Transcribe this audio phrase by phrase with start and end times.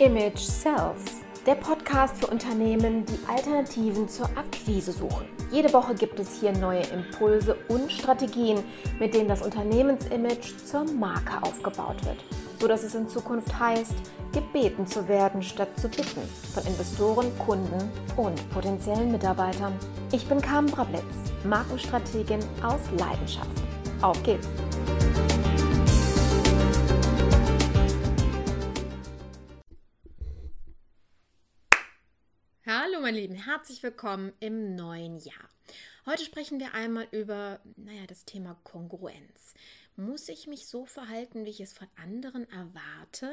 [0.00, 5.26] Image Sells, der Podcast für Unternehmen, die Alternativen zur Akquise suchen.
[5.52, 8.64] Jede Woche gibt es hier neue Impulse und Strategien,
[8.98, 12.24] mit denen das Unternehmensimage zur Marke aufgebaut wird,
[12.58, 13.94] sodass es in Zukunft heißt,
[14.32, 16.22] gebeten zu werden statt zu bitten
[16.54, 19.74] von Investoren, Kunden und potenziellen Mitarbeitern.
[20.12, 21.04] Ich bin Carmen Brablitz,
[21.44, 23.50] Markenstrategin aus Leidenschaft.
[24.00, 24.48] Auf geht's!
[33.10, 35.48] Meine Lieben, herzlich willkommen im neuen Jahr.
[36.06, 39.54] Heute sprechen wir einmal über, naja, das Thema Kongruenz.
[39.96, 43.32] Muss ich mich so verhalten, wie ich es von anderen erwarte?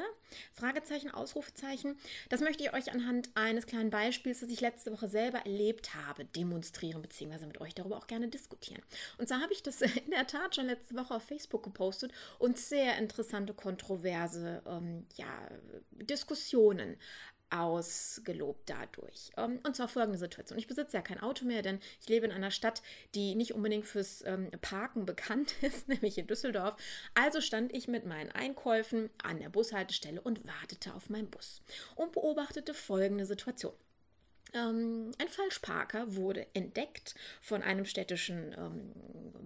[0.52, 1.96] Fragezeichen, Ausrufezeichen.
[2.28, 6.24] Das möchte ich euch anhand eines kleinen Beispiels, das ich letzte Woche selber erlebt habe,
[6.24, 7.46] demonstrieren bzw.
[7.46, 8.82] mit euch darüber auch gerne diskutieren.
[9.16, 12.58] Und zwar habe ich das in der Tat schon letzte Woche auf Facebook gepostet und
[12.58, 15.48] sehr interessante, kontroverse ähm, ja,
[15.92, 16.96] Diskussionen
[17.50, 19.30] ausgelobt dadurch.
[19.36, 20.58] Ähm, und zwar folgende Situation.
[20.58, 22.82] Ich besitze ja kein Auto mehr, denn ich lebe in einer Stadt,
[23.14, 26.76] die nicht unbedingt fürs ähm, Parken bekannt ist, nämlich in Düsseldorf.
[27.14, 31.62] Also stand ich mit meinen Einkäufen an der Bushaltestelle und wartete auf meinen Bus
[31.94, 33.74] und beobachtete folgende Situation.
[34.54, 38.92] Ähm, ein Falschparker wurde entdeckt von einem städtischen ähm,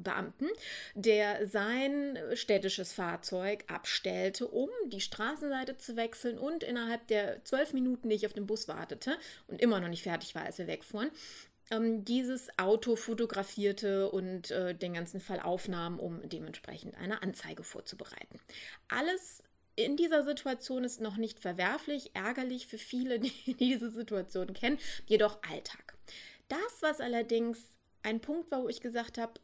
[0.02, 0.48] Beamten,
[0.94, 8.08] der sein städtisches Fahrzeug abstellte, um die Straßenseite zu wechseln und innerhalb der zwölf Minuten,
[8.08, 11.10] die ich auf den Bus wartete und immer noch nicht fertig war, als wir wegfuhren,
[11.70, 18.40] ähm, dieses Auto fotografierte und äh, den ganzen Fall aufnahm, um dementsprechend eine Anzeige vorzubereiten.
[18.88, 19.42] Alles
[19.82, 25.38] in dieser Situation ist noch nicht verwerflich, ärgerlich für viele, die diese Situation kennen, jedoch
[25.48, 25.94] Alltag.
[26.48, 27.58] Das, was allerdings
[28.02, 29.40] ein Punkt war, wo ich gesagt habe,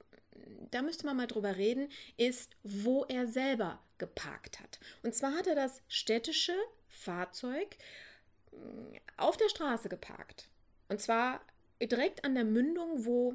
[0.71, 4.79] da müsste man mal drüber reden, ist, wo er selber geparkt hat.
[5.03, 6.55] Und zwar hat er das städtische
[6.89, 7.77] Fahrzeug
[8.53, 10.49] mm, auf der Straße geparkt.
[10.89, 11.41] Und zwar
[11.81, 13.35] direkt an der Mündung, wo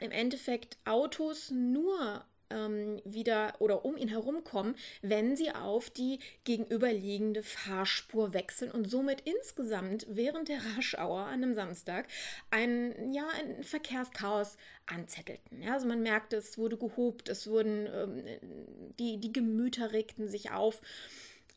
[0.00, 6.18] im Endeffekt Autos nur ähm, wieder oder um ihn herum kommen, wenn sie auf die
[6.44, 12.08] gegenüberliegende Fahrspur wechseln und somit insgesamt während der Raschauer an einem Samstag
[12.50, 15.62] ein, ja, ein Verkehrschaos anzettelten.
[15.62, 20.50] Ja, also man merkte, es wurde gehobt, es wurden ähm, die, die Gemüter regten sich
[20.50, 20.80] auf.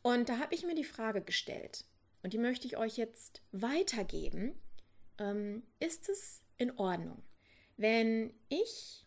[0.02, 1.84] Und da habe ich mir die Frage gestellt,
[2.22, 4.60] und die möchte ich euch jetzt weitergeben.
[5.18, 7.22] Ähm, ist es in Ordnung,
[7.76, 9.05] wenn ich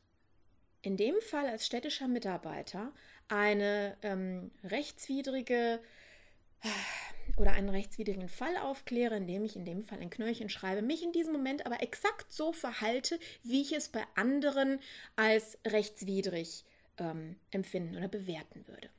[0.81, 2.91] in dem Fall als städtischer Mitarbeiter
[3.27, 5.79] eine ähm, rechtswidrige
[7.37, 11.11] oder einen rechtswidrigen Fall aufkläre, indem ich in dem Fall ein Knöllchen schreibe, mich in
[11.11, 14.79] diesem Moment aber exakt so verhalte, wie ich es bei anderen
[15.15, 16.65] als rechtswidrig
[16.97, 18.89] ähm, empfinden oder bewerten würde.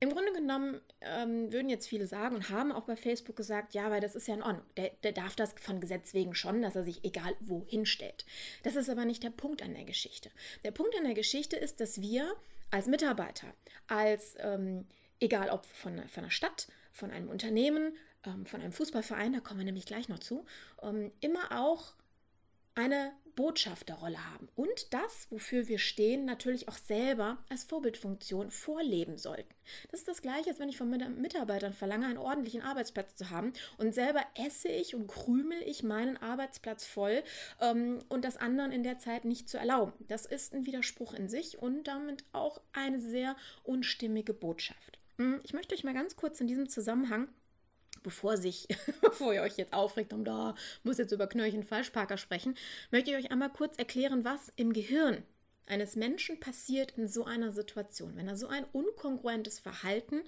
[0.00, 3.90] Im Grunde genommen ähm, würden jetzt viele sagen und haben auch bei Facebook gesagt, ja,
[3.90, 4.66] weil das ist ja in Ordnung.
[4.76, 8.26] Der, der darf das von Gesetz wegen schon, dass er sich egal wohin stellt.
[8.62, 10.30] Das ist aber nicht der Punkt an der Geschichte.
[10.62, 12.34] Der Punkt an der Geschichte ist, dass wir
[12.70, 13.54] als Mitarbeiter,
[13.86, 14.86] als ähm,
[15.20, 19.60] egal ob von, von einer Stadt, von einem Unternehmen, ähm, von einem Fußballverein, da kommen
[19.60, 20.44] wir nämlich gleich noch zu,
[20.82, 21.94] ähm, immer auch
[22.74, 29.54] eine Botschafterrolle haben und das, wofür wir stehen, natürlich auch selber als Vorbildfunktion vorleben sollten.
[29.90, 33.52] Das ist das Gleiche, als wenn ich von Mitarbeitern verlange, einen ordentlichen Arbeitsplatz zu haben
[33.78, 37.22] und selber esse ich und krümel ich meinen Arbeitsplatz voll
[37.60, 39.92] ähm, und das anderen in der Zeit nicht zu erlauben.
[40.08, 44.98] Das ist ein Widerspruch in sich und damit auch eine sehr unstimmige Botschaft.
[45.18, 47.28] Hm, ich möchte euch mal ganz kurz in diesem Zusammenhang
[48.04, 48.68] bevor sich,
[49.00, 50.54] bevor ihr euch jetzt aufregt und da
[50.84, 52.54] muss jetzt über Knöllchen Falschparker sprechen,
[52.92, 55.24] möchte ich euch einmal kurz erklären, was im Gehirn
[55.66, 60.22] eines Menschen passiert in so einer Situation, wenn er so ein unkongruentes Verhalten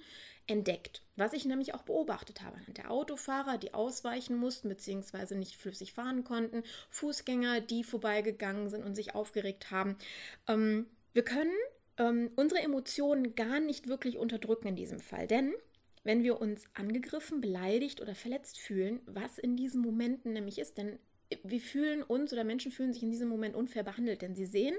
[0.47, 5.35] entdeckt, was ich nämlich auch beobachtet habe der Autofahrer, die ausweichen mussten bzw.
[5.35, 9.97] nicht flüssig fahren konnten, Fußgänger, die vorbeigegangen sind und sich aufgeregt haben.
[10.47, 11.53] Ähm, wir können
[11.97, 15.53] ähm, unsere Emotionen gar nicht wirklich unterdrücken in diesem Fall, denn
[16.07, 20.77] wenn wir uns angegriffen, beleidigt oder verletzt fühlen, was in diesen Momenten nämlich ist.
[20.77, 20.99] Denn
[21.43, 24.77] wir fühlen uns oder Menschen fühlen sich in diesem Moment unfair behandelt, denn sie sehen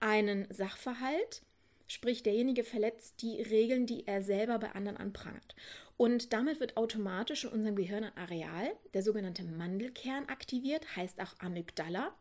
[0.00, 1.42] einen Sachverhalt,
[1.86, 5.54] sprich derjenige verletzt die Regeln, die er selber bei anderen anprangert.
[5.98, 11.34] Und damit wird automatisch in unserem Gehirn ein Areal, der sogenannte Mandelkern, aktiviert, heißt auch
[11.40, 12.16] Amygdala.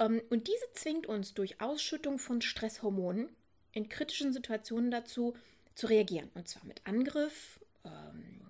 [0.00, 3.28] Ähm, und diese zwingt uns durch Ausschüttung von Stresshormonen
[3.70, 5.36] in kritischen Situationen dazu,
[5.74, 6.30] zu reagieren.
[6.34, 8.42] Und zwar mit Angriff, ähm,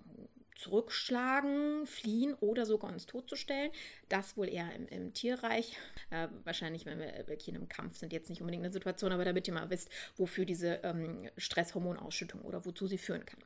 [0.62, 3.70] zurückschlagen, fliehen oder sogar uns totzustellen.
[4.08, 5.76] Das wohl eher im, im Tierreich.
[6.10, 9.24] Äh, wahrscheinlich, wenn wir wirklich in einem Kampf sind, jetzt nicht unbedingt eine Situation, aber
[9.24, 13.40] damit ihr mal wisst, wofür diese ähm, Stresshormonausschüttung oder wozu sie führen kann.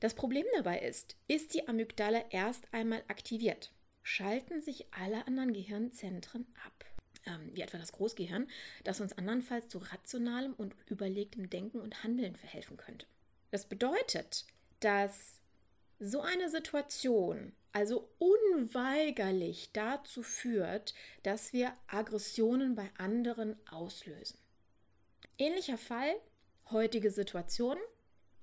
[0.00, 6.46] Das Problem dabei ist, ist die Amygdala erst einmal aktiviert, schalten sich alle anderen Gehirnzentren
[6.66, 6.84] ab.
[7.26, 8.48] Ähm, wie etwa das Großgehirn,
[8.82, 13.06] das uns andernfalls zu rationalem und überlegtem Denken und Handeln verhelfen könnte.
[13.50, 14.44] Das bedeutet,
[14.80, 15.40] dass
[15.98, 20.94] so eine Situation also unweigerlich dazu führt,
[21.24, 24.38] dass wir Aggressionen bei anderen auslösen.
[25.38, 26.14] Ähnlicher Fall,
[26.70, 27.76] heutige Situation.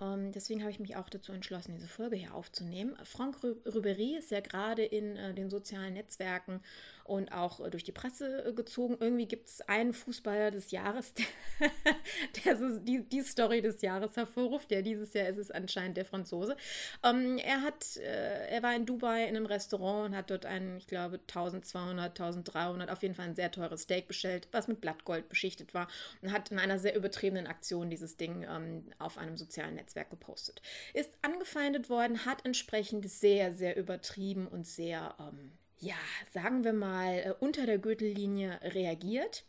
[0.01, 2.97] Ähm, deswegen habe ich mich auch dazu entschlossen, diese Folge hier aufzunehmen.
[3.05, 6.61] Franck Ribéry ist ja gerade in äh, den sozialen Netzwerken
[7.03, 8.97] und auch äh, durch die Presse äh, gezogen.
[8.99, 11.25] Irgendwie gibt es einen Fußballer des Jahres, der,
[12.45, 14.71] der so die, die Story des Jahres hervorruft.
[14.71, 16.55] Ja, dieses Jahr ist es anscheinend der Franzose.
[17.03, 20.77] Ähm, er, hat, äh, er war in Dubai in einem Restaurant und hat dort ein,
[20.77, 25.29] ich glaube, 1200, 1300, auf jeden Fall ein sehr teures Steak bestellt, was mit Blattgold
[25.29, 25.87] beschichtet war
[26.21, 30.61] und hat in einer sehr übertriebenen Aktion dieses Ding ähm, auf einem sozialen Netzwerk gepostet.
[30.93, 35.95] Ist angefeindet worden, hat entsprechend sehr, sehr übertrieben und sehr ähm, ja,
[36.31, 39.43] sagen wir mal, äh, unter der Gürtellinie reagiert.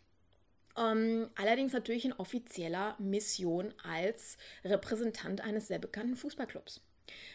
[0.77, 6.81] Ähm, allerdings natürlich in offizieller Mission als Repräsentant eines sehr bekannten Fußballclubs.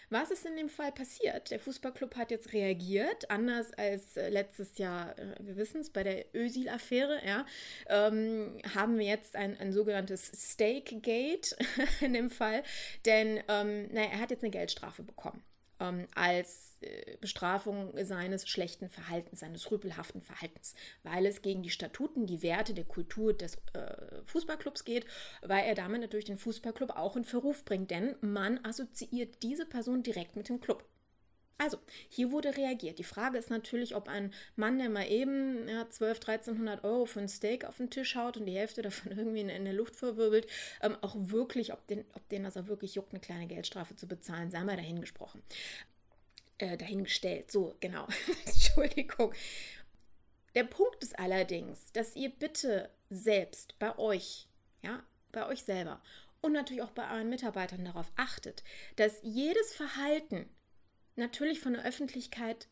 [0.09, 1.51] Was ist in dem Fall passiert?
[1.51, 6.03] Der Fußballclub hat jetzt reagiert, anders als äh, letztes Jahr, äh, wir wissen es, bei
[6.03, 7.45] der Ösil-Affäre, ja,
[7.88, 11.55] ähm, haben wir jetzt ein, ein sogenanntes Stake-Gate
[12.01, 12.63] in dem Fall,
[13.05, 15.44] denn ähm, naja, er hat jetzt eine Geldstrafe bekommen
[15.79, 22.25] ähm, als äh, Bestrafung seines schlechten Verhaltens, seines rüpelhaften Verhaltens, weil es gegen die Statuten,
[22.25, 25.06] die Werte der Kultur des äh, Fußballclubs geht,
[25.41, 30.03] weil er damit natürlich den Fußballclub auch in Verruf bringt, denn man assoziiert diese Person
[30.03, 30.83] direkt mit dem Club.
[31.59, 31.77] Also,
[32.09, 33.00] hier wurde reagiert.
[33.00, 37.19] Die Frage ist natürlich, ob ein Mann, der mal eben ja, 12, 1300 Euro für
[37.19, 40.48] ein Steak auf den Tisch haut und die Hälfte davon irgendwie in, der Luft verwirbelt,
[40.81, 44.07] ähm, auch wirklich, ob den, ob den das auch wirklich juckt, eine kleine Geldstrafe zu
[44.07, 45.42] bezahlen, sei mal dahingesprochen.
[46.59, 48.07] Äh, dahingestellt, so, genau.
[48.45, 49.33] Entschuldigung.
[50.54, 54.48] Der Punkt ist allerdings, dass ihr bitte selbst bei euch,
[54.83, 56.01] ja, bei euch selber
[56.42, 58.63] und natürlich auch bei euren Mitarbeitern darauf achtet,
[58.95, 60.50] dass jedes Verhalten,
[61.18, 62.68] natürlich von der Öffentlichkeit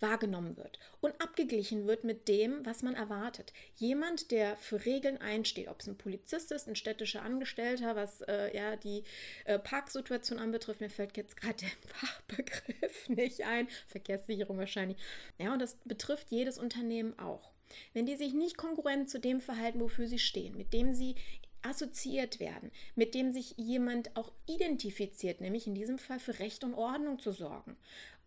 [0.00, 3.52] wahrgenommen wird und abgeglichen wird mit dem, was man erwartet.
[3.76, 8.54] Jemand, der für Regeln einsteht, ob es ein Polizist ist, ein städtischer Angestellter, was äh,
[8.54, 9.04] ja die
[9.44, 14.98] äh, Parksituation anbetrifft, mir fällt jetzt gerade der Fachbegriff nicht ein, Verkehrssicherung wahrscheinlich.
[15.38, 17.50] Ja, und das betrifft jedes Unternehmen auch.
[17.92, 21.16] Wenn die sich nicht konkurrent zu dem verhalten, wofür sie stehen, mit dem sie
[21.64, 26.74] assoziiert werden, mit dem sich jemand auch identifiziert, nämlich in diesem Fall für Recht und
[26.74, 27.76] Ordnung zu sorgen,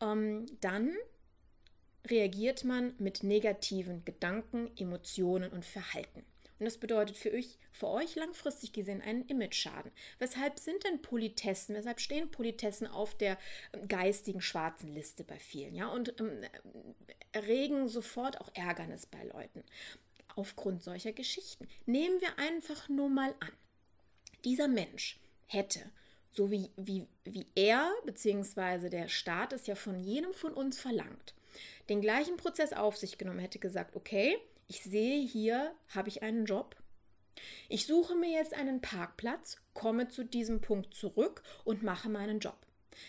[0.02, 0.94] ähm, dann
[2.10, 6.24] reagiert man mit negativen Gedanken, Emotionen und Verhalten.
[6.60, 9.92] Und das bedeutet für euch, für euch langfristig gesehen einen Image-Schaden.
[10.18, 13.38] Weshalb sind denn Politessen, weshalb stehen Politessen auf der
[13.74, 16.42] ähm, geistigen schwarzen Liste bei vielen, ja, und ähm,
[17.32, 19.64] erregen sofort auch Ärgernis bei Leuten
[20.36, 21.68] aufgrund solcher Geschichten.
[21.86, 23.52] Nehmen wir einfach nur mal an,
[24.44, 25.82] dieser Mensch hätte,
[26.32, 28.90] so wie, wie, wie er bzw.
[28.90, 31.34] der Staat es ja von jedem von uns verlangt,
[31.90, 34.38] den gleichen Prozess auf sich genommen hätte, gesagt, okay,
[34.68, 36.76] ich sehe hier, habe ich einen Job.
[37.70, 42.67] Ich suche mir jetzt einen Parkplatz, komme zu diesem Punkt zurück und mache meinen Job.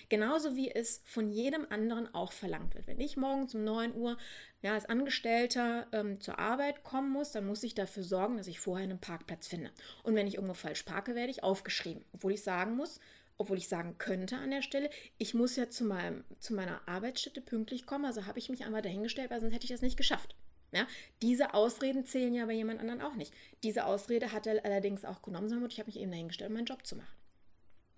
[0.09, 2.87] Genauso wie es von jedem anderen auch verlangt wird.
[2.87, 4.17] Wenn ich morgens um 9 Uhr
[4.63, 8.61] ja, als Angestellter ähm, zur Arbeit kommen muss, dann muss ich dafür sorgen, dass ich
[8.61, 9.71] vorher einen Parkplatz finde.
[10.03, 12.05] Und wenn ich irgendwo falsch parke, werde ich aufgeschrieben.
[12.13, 13.01] Obwohl ich sagen muss,
[13.39, 17.41] obwohl ich sagen könnte an der Stelle, ich muss ja zu, meinem, zu meiner Arbeitsstätte
[17.41, 20.35] pünktlich kommen, also habe ich mich einfach dahingestellt, weil sonst hätte ich das nicht geschafft.
[20.73, 20.87] Ja,
[21.23, 23.33] diese Ausreden zählen ja bei jemand anderen auch nicht.
[23.63, 26.67] Diese Ausrede hat er allerdings auch genommen, sondern ich habe mich eben dahingestellt, um meinen
[26.67, 27.18] Job zu machen.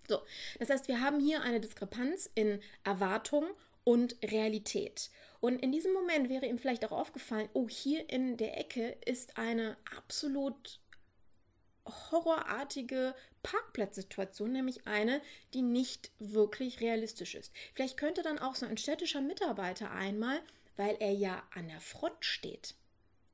[0.07, 0.21] So,
[0.59, 3.45] das heißt, wir haben hier eine Diskrepanz in Erwartung
[3.83, 5.09] und Realität.
[5.39, 9.37] Und in diesem Moment wäre ihm vielleicht auch aufgefallen, oh, hier in der Ecke ist
[9.37, 10.79] eine absolut
[11.85, 15.21] horrorartige Parkplatzsituation, nämlich eine,
[15.53, 17.51] die nicht wirklich realistisch ist.
[17.73, 20.39] Vielleicht könnte dann auch so ein städtischer Mitarbeiter einmal,
[20.77, 22.75] weil er ja an der Front steht,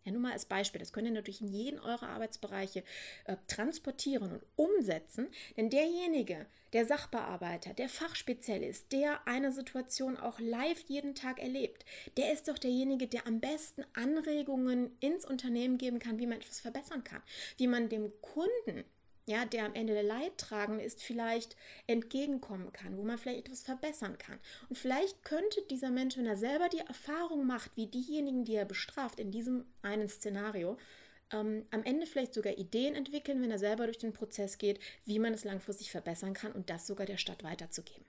[0.07, 2.83] ja, nur mal als Beispiel, das könnt ihr natürlich in jeden eurer Arbeitsbereiche
[3.25, 10.79] äh, transportieren und umsetzen, denn derjenige, der Sachbearbeiter, der Fachspezialist, der eine Situation auch live
[10.87, 11.85] jeden Tag erlebt,
[12.15, 16.61] der ist doch derjenige, der am besten Anregungen ins Unternehmen geben kann, wie man etwas
[16.61, 17.21] verbessern kann,
[17.57, 18.85] wie man dem Kunden
[19.27, 24.17] ja, der am Ende der Leidtragende ist, vielleicht entgegenkommen kann, wo man vielleicht etwas verbessern
[24.17, 24.39] kann.
[24.69, 28.65] Und vielleicht könnte dieser Mensch, wenn er selber die Erfahrung macht, wie diejenigen, die er
[28.65, 30.77] bestraft, in diesem einen Szenario,
[31.34, 35.19] ähm, am Ende vielleicht sogar Ideen entwickeln, wenn er selber durch den Prozess geht, wie
[35.19, 38.05] man es langfristig verbessern kann und das sogar der Stadt weiterzugeben.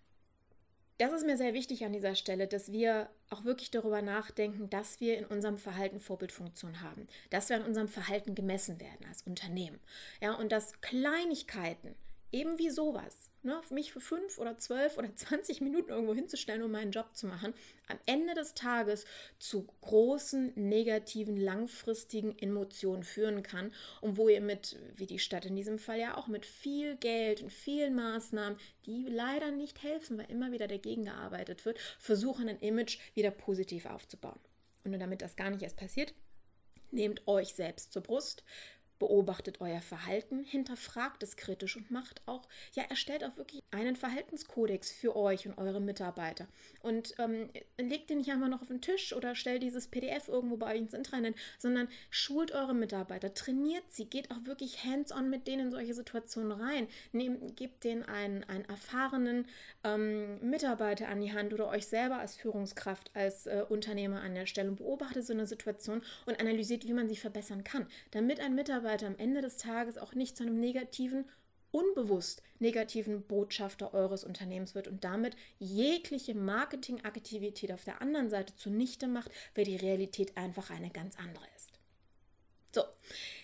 [0.98, 5.00] Das ist mir sehr wichtig an dieser Stelle, dass wir auch wirklich darüber nachdenken, dass
[5.00, 9.78] wir in unserem Verhalten Vorbildfunktion haben, dass wir an unserem Verhalten gemessen werden als Unternehmen.
[10.20, 11.94] Ja, und dass Kleinigkeiten,
[12.32, 16.70] eben wie sowas, ne, mich für fünf oder zwölf oder zwanzig Minuten irgendwo hinzustellen, um
[16.70, 17.54] meinen Job zu machen,
[17.88, 19.04] am Ende des Tages
[19.38, 25.56] zu großen, negativen, langfristigen Emotionen führen kann und wo ihr mit, wie die Stadt in
[25.56, 30.30] diesem Fall ja auch, mit viel Geld und vielen Maßnahmen, die leider nicht helfen, weil
[30.30, 34.38] immer wieder dagegen gearbeitet wird, versuchen, ein Image wieder positiv aufzubauen.
[34.84, 36.14] Und nur damit das gar nicht erst passiert,
[36.90, 38.44] nehmt euch selbst zur Brust,
[38.98, 44.90] beobachtet euer Verhalten, hinterfragt es kritisch und macht auch, ja, erstellt auch wirklich einen Verhaltenskodex
[44.90, 46.48] für euch und eure Mitarbeiter.
[46.82, 50.56] Und ähm, legt den nicht einfach noch auf den Tisch oder stellt dieses PDF irgendwo
[50.56, 55.46] bei euch ins Intranet, sondern schult eure Mitarbeiter, trainiert sie, geht auch wirklich hands-on mit
[55.46, 56.88] denen in solche Situationen rein.
[57.12, 59.46] Nehmt, gebt denen einen, einen erfahrenen
[59.84, 64.46] ähm, Mitarbeiter an die Hand oder euch selber als Führungskraft, als äh, Unternehmer an der
[64.46, 68.54] Stelle und beobachtet so eine Situation und analysiert, wie man sie verbessern kann, damit ein
[68.54, 71.28] Mitarbeiter Mitarbeiter am Ende des Tages auch nicht zu einem negativen,
[71.70, 79.06] unbewusst negativen Botschafter eures Unternehmens wird und damit jegliche Marketingaktivität auf der anderen Seite zunichte
[79.06, 81.72] macht, weil die Realität einfach eine ganz andere ist.
[82.74, 82.82] So,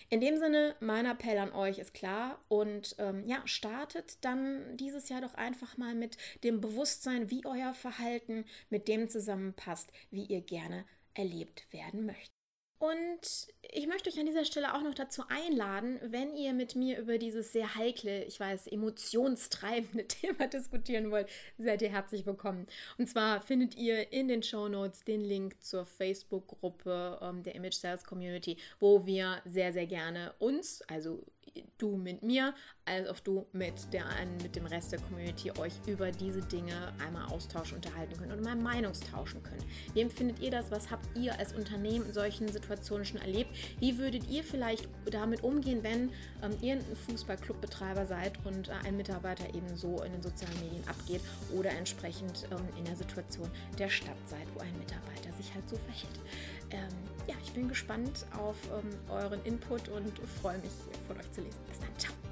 [0.09, 5.09] in dem Sinne, mein Appell an euch ist klar und ähm, ja, startet dann dieses
[5.09, 10.41] Jahr doch einfach mal mit dem Bewusstsein, wie euer Verhalten mit dem zusammenpasst, wie ihr
[10.41, 12.34] gerne erlebt werden möchtet.
[12.77, 16.99] Und ich möchte euch an dieser Stelle auch noch dazu einladen, wenn ihr mit mir
[16.99, 22.67] über dieses sehr heikle, ich weiß, emotionstreibende Thema diskutieren wollt, seid ihr herzlich willkommen.
[22.97, 27.75] Und zwar findet ihr in den Show Notes den Link zur Facebook-Gruppe ähm, der Image
[27.75, 31.23] Sales Community, wo wir sehr, sehr gerne uns, also
[31.77, 32.53] du mit mir,
[32.85, 34.05] als auch du mit, der,
[34.41, 38.55] mit dem Rest der Community euch über diese Dinge einmal austauschen, unterhalten könnt und mal
[38.55, 39.65] Meinungstauschen könnt.
[39.93, 40.71] Wie empfindet ihr das?
[40.71, 43.49] Was habt ihr als Unternehmen in solchen Situationen schon erlebt?
[43.79, 46.11] Wie würdet ihr vielleicht damit umgehen, wenn
[46.41, 50.87] ähm, ihr ein Fußballclubbetreiber seid und äh, ein Mitarbeiter eben so in den sozialen Medien
[50.87, 51.21] abgeht
[51.53, 55.75] oder entsprechend ähm, in der Situation der Stadt seid, wo ein Mitarbeiter sich halt so
[55.77, 56.19] verhält?
[56.71, 56.89] Ähm,
[57.27, 60.71] ja, ich bin gespannt auf ähm, euren Input und freue mich
[61.07, 62.24] von euch zu 这里散场。